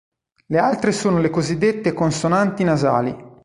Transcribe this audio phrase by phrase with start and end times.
[0.47, 3.15] Le altre sono le cosiddette consonanti nasali.